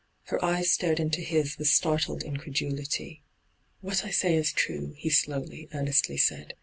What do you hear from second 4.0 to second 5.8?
I say is true,' he slowly,